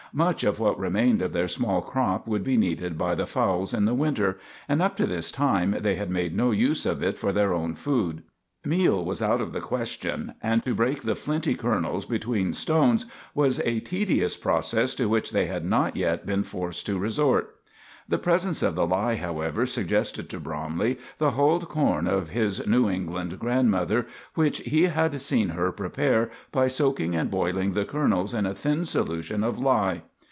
[0.13, 3.85] Much of what remained of their small crop would be needed by the fowls in
[3.85, 7.31] the winter, and up to this time they had made no use of it for
[7.31, 8.21] their own food.
[8.65, 13.61] Meal was out of the question, and to break the flinty kernels between stones was
[13.61, 17.55] a tedious process to which they had not yet been forced to resort.
[18.09, 22.89] The presence of the lye, however, suggested to Bromley the hulled corn of his New
[22.89, 28.45] England grandmother, which he had seen her prepare by soaking and boiling the kernels in
[28.45, 30.01] a thin solution of lye.